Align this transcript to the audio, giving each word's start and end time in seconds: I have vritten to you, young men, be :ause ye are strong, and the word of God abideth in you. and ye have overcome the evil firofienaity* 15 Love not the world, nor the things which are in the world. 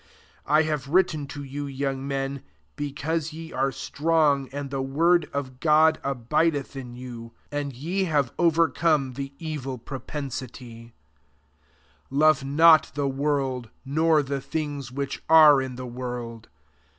I 0.47 0.63
have 0.63 0.83
vritten 0.85 1.27
to 1.27 1.43
you, 1.43 1.67
young 1.67 2.07
men, 2.07 2.41
be 2.75 2.91
:ause 3.05 3.33
ye 3.33 3.53
are 3.53 3.71
strong, 3.71 4.49
and 4.51 4.71
the 4.71 4.81
word 4.81 5.29
of 5.31 5.59
God 5.59 5.99
abideth 6.03 6.75
in 6.75 6.95
you. 6.95 7.33
and 7.51 7.71
ye 7.73 8.05
have 8.05 8.33
overcome 8.39 9.13
the 9.13 9.31
evil 9.37 9.77
firofienaity* 9.77 10.37
15 10.37 10.93
Love 12.09 12.43
not 12.43 12.91
the 12.95 13.07
world, 13.07 13.69
nor 13.85 14.23
the 14.23 14.41
things 14.41 14.91
which 14.91 15.21
are 15.29 15.61
in 15.61 15.75
the 15.75 15.85
world. 15.85 16.49